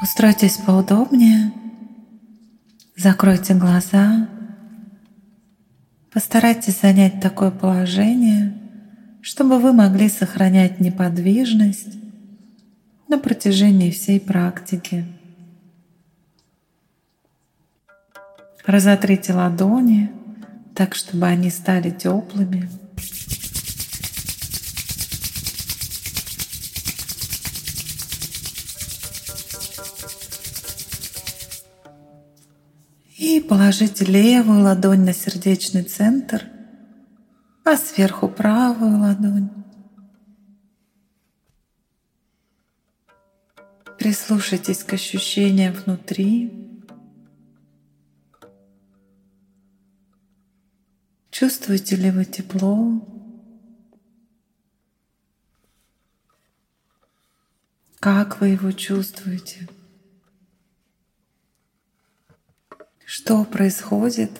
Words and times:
Устройтесь 0.00 0.58
поудобнее, 0.58 1.52
закройте 2.96 3.54
глаза, 3.54 4.28
постарайтесь 6.12 6.80
занять 6.80 7.20
такое 7.20 7.50
положение, 7.50 8.56
чтобы 9.22 9.58
вы 9.58 9.72
могли 9.72 10.08
сохранять 10.08 10.78
неподвижность 10.78 11.98
на 13.08 13.18
протяжении 13.18 13.90
всей 13.90 14.20
практики. 14.20 15.04
Разотрите 18.64 19.32
ладони 19.32 20.12
так, 20.74 20.94
чтобы 20.94 21.26
они 21.26 21.50
стали 21.50 21.90
теплыми. 21.90 22.70
И 33.18 33.40
положите 33.40 34.04
левую 34.04 34.62
ладонь 34.62 35.04
на 35.04 35.12
сердечный 35.12 35.82
центр, 35.82 36.44
а 37.64 37.76
сверху 37.76 38.28
правую 38.28 38.98
ладонь. 38.98 39.50
Прислушайтесь 43.98 44.84
к 44.84 44.92
ощущениям 44.92 45.74
внутри. 45.74 46.52
Чувствуете 51.30 51.96
ли 51.96 52.10
вы 52.10 52.24
тепло? 52.24 53.17
Как 58.00 58.40
вы 58.40 58.50
его 58.50 58.70
чувствуете? 58.70 59.68
Что 63.04 63.44
происходит, 63.44 64.30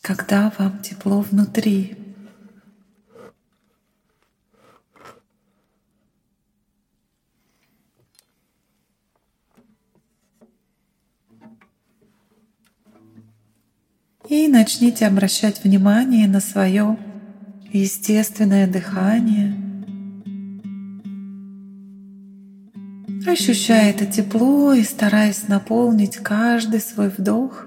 когда 0.00 0.52
вам 0.58 0.80
тепло 0.80 1.22
внутри? 1.22 1.96
И 14.28 14.46
начните 14.46 15.06
обращать 15.06 15.64
внимание 15.64 16.28
на 16.28 16.40
свое 16.40 16.96
естественное 17.72 18.70
дыхание. 18.70 19.65
Ощущая 23.38 23.90
это 23.90 24.06
тепло 24.06 24.72
и 24.72 24.82
стараясь 24.82 25.46
наполнить 25.46 26.16
каждый 26.16 26.80
свой 26.80 27.10
вдох 27.10 27.66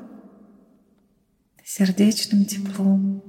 сердечным 1.64 2.44
теплом. 2.46 3.22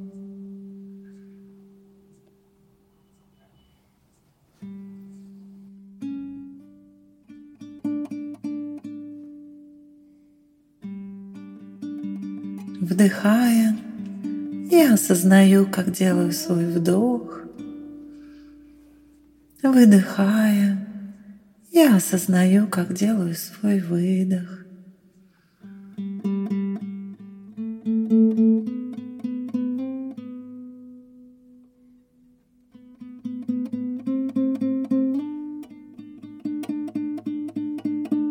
Вдыхая, 12.81 13.77
я 14.71 14.95
осознаю, 14.95 15.67
как 15.67 15.93
делаю 15.93 16.33
свой 16.33 16.65
вдох. 16.65 17.43
Выдыхая, 19.63 20.90
я 21.73 21.97
осознаю, 21.97 22.67
как 22.67 22.93
делаю 22.93 23.35
свой 23.35 23.81
выдох. 23.81 24.67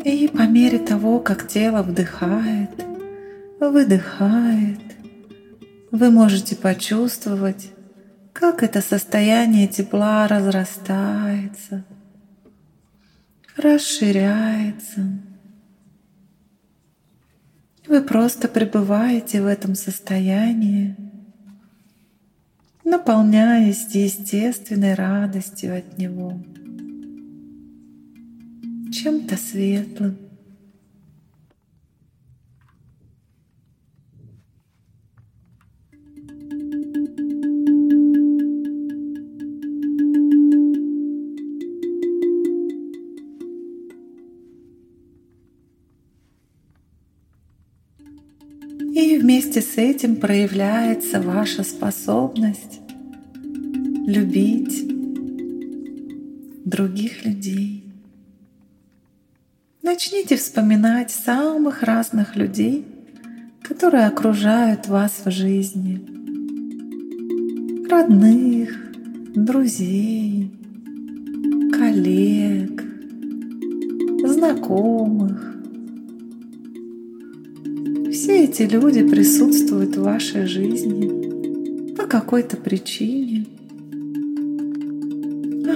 И 0.06 0.28
по 0.28 0.42
мере 0.42 0.80
того, 0.80 1.20
как 1.20 1.48
тело 1.48 1.82
вдыхает, 1.82 2.72
выдыхает, 3.60 4.80
вы 5.92 6.12
можете 6.12 6.56
почувствовать, 6.56 7.72
как 8.34 8.64
это 8.64 8.82
состояние 8.82 9.68
тепла 9.68 10.28
разрастается, 10.28 11.86
расширяется. 13.60 15.20
Вы 17.88 18.02
просто 18.02 18.48
пребываете 18.48 19.42
в 19.42 19.48
этом 19.48 19.76
состоянии, 19.76 20.96
наполняясь 22.84 23.88
естественной 23.96 24.94
радостью 24.94 25.78
от 25.78 25.98
него, 25.98 26.40
чем-то 28.92 29.38
светлым. 29.38 30.29
Вместе 49.50 49.62
с 49.62 49.78
этим 49.78 50.18
проявляется 50.18 51.20
ваша 51.20 51.64
способность 51.64 52.82
любить 54.06 54.88
других 56.66 57.26
людей. 57.26 57.84
Начните 59.82 60.38
вспоминать 60.38 61.10
самых 61.10 61.82
разных 61.82 62.36
людей, 62.36 62.86
которые 63.64 64.06
окружают 64.06 64.88
вас 64.88 65.14
в 65.26 65.32
жизни. 65.32 66.00
Родных, 67.90 68.78
друзей, 69.34 70.52
коллег, 71.74 72.84
знакомых, 74.28 75.39
эти 78.50 78.64
люди 78.64 79.08
присутствуют 79.08 79.96
в 79.96 80.02
вашей 80.02 80.48
жизни 80.48 81.94
по 81.96 82.08
какой-то 82.08 82.58
причине. 82.58 83.46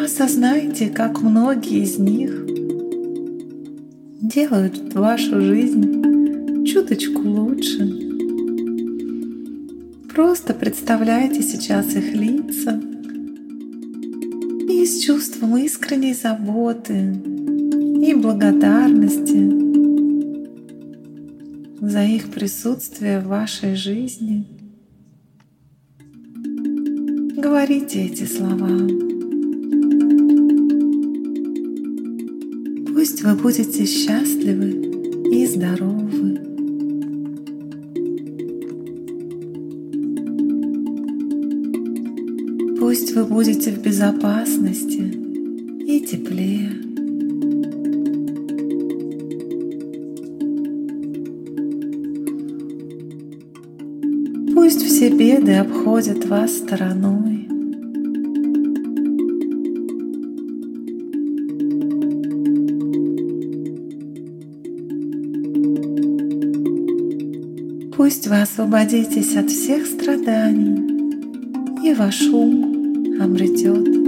Осознайте, 0.03 0.89
как 0.89 1.21
многие 1.21 1.83
из 1.83 1.99
них 1.99 2.47
делают 4.21 4.95
вашу 4.95 5.39
жизнь 5.39 6.65
чуточку 6.65 7.21
лучше. 7.21 7.93
Просто 10.11 10.55
представляйте 10.55 11.43
сейчас 11.43 11.95
их 11.95 12.15
лица 12.15 12.81
и 14.67 14.83
с 14.83 14.99
чувством 15.03 15.57
искренней 15.57 16.15
заботы 16.15 17.13
и 18.03 18.15
благодарности 18.15 19.62
за 21.85 22.01
их 22.05 22.29
присутствие 22.29 23.19
в 23.19 23.27
вашей 23.27 23.75
жизни. 23.75 24.47
Говорите 27.35 28.05
эти 28.05 28.23
слова. 28.23 28.69
Пусть 32.87 33.21
вы 33.23 33.35
будете 33.35 33.85
счастливы 33.85 34.69
и 35.33 35.45
здоровы. 35.45 36.39
Пусть 42.79 43.13
вы 43.13 43.25
будете 43.25 43.71
в 43.71 43.81
безопасности 43.81 45.01
и 45.85 45.99
тепле. 45.99 46.92
Все 55.03 55.09
беды 55.09 55.55
обходят 55.55 56.25
вас 56.27 56.59
стороной. 56.59 57.45
Пусть 67.97 68.27
вы 68.27 68.41
освободитесь 68.41 69.35
от 69.35 69.51
всех 69.51 69.85
страданий, 69.87 71.19
и 71.83 71.93
ваш 71.93 72.21
ум 72.29 73.19
обретет 73.21 74.02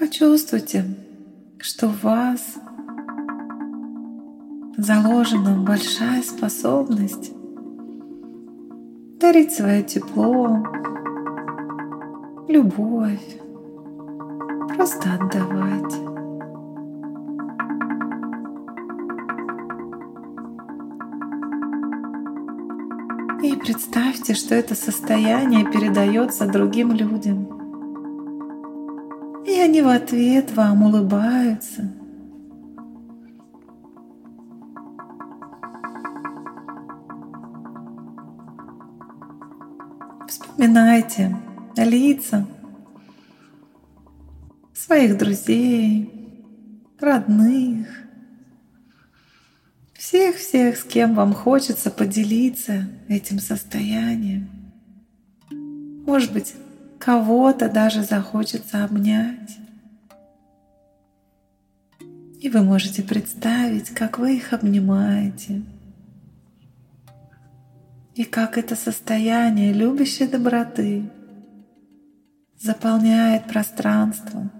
Почувствуйте, 0.00 0.82
что 1.58 1.88
в 1.88 2.02
вас 2.02 2.54
заложена 4.78 5.62
большая 5.62 6.22
способность 6.22 7.32
дарить 9.20 9.52
свое 9.52 9.82
тепло, 9.82 10.64
любовь, 12.48 13.40
просто 14.74 15.12
отдавать. 15.20 15.94
И 23.42 23.54
представьте, 23.54 24.32
что 24.32 24.54
это 24.54 24.74
состояние 24.74 25.70
передается 25.70 26.46
другим 26.46 26.92
людям. 26.92 27.49
Они 29.62 29.82
в 29.82 29.88
ответ 29.88 30.50
вам 30.52 30.84
улыбаются. 30.84 31.92
Вспоминайте 40.26 41.36
лица 41.76 42.46
своих 44.72 45.18
друзей, 45.18 46.10
родных, 46.98 47.86
всех-всех, 49.92 50.78
с 50.78 50.84
кем 50.84 51.14
вам 51.14 51.34
хочется 51.34 51.90
поделиться 51.90 52.88
этим 53.08 53.38
состоянием. 53.38 54.48
Может 56.06 56.32
быть, 56.32 56.54
кого-то 57.00 57.68
даже 57.68 58.04
захочется 58.04 58.84
обнять. 58.84 59.58
И 62.40 62.48
вы 62.48 62.62
можете 62.62 63.02
представить, 63.02 63.90
как 63.90 64.18
вы 64.18 64.36
их 64.36 64.52
обнимаете– 64.52 65.62
и 68.20 68.24
как 68.24 68.58
это 68.58 68.76
состояние 68.76 69.72
любящей 69.72 70.26
доброты 70.26 71.08
заполняет 72.58 73.46
пространство 73.46 74.50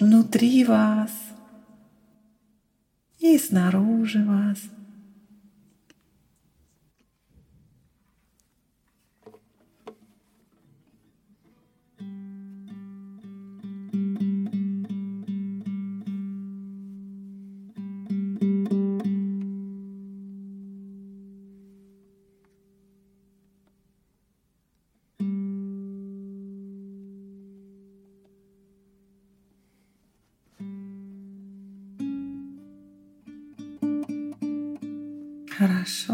внутри 0.00 0.64
вас 0.64 1.12
и 3.20 3.38
снаружи 3.38 4.24
вас– 4.24 4.58
Хорошо. 35.58 36.12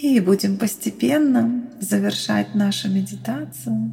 И 0.00 0.20
будем 0.20 0.58
постепенно 0.58 1.68
завершать 1.80 2.54
нашу 2.54 2.88
медитацию. 2.88 3.92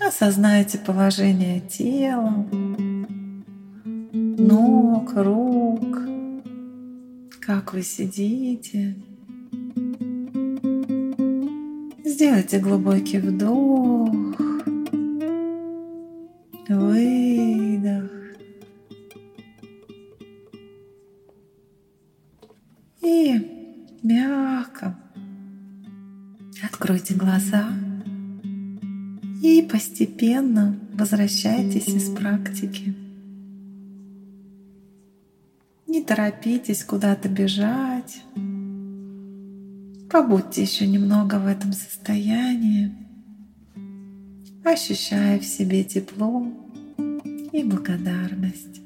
Осознайте 0.00 0.78
положение 0.78 1.60
тела, 1.60 2.46
ног, 4.12 5.12
рук, 5.14 6.00
как 7.40 7.72
вы 7.72 7.82
сидите. 7.82 8.96
Сделайте 12.04 12.58
глубокий 12.58 13.18
вдох 13.18 14.45
выдох. 16.68 18.10
И 23.02 23.88
мягко 24.02 24.98
откройте 26.62 27.14
глаза 27.14 27.68
и 29.42 29.62
постепенно 29.62 30.78
возвращайтесь 30.94 31.88
из 31.88 32.10
практики. 32.10 32.94
Не 35.86 36.02
торопитесь 36.02 36.82
куда-то 36.84 37.28
бежать. 37.28 38.22
Побудьте 40.10 40.62
еще 40.62 40.86
немного 40.86 41.36
в 41.36 41.46
этом 41.46 41.72
состоянии 41.72 42.92
ощущая 44.72 45.38
в 45.38 45.44
себе 45.44 45.84
тепло 45.84 46.46
и 47.52 47.62
благодарность. 47.62 48.85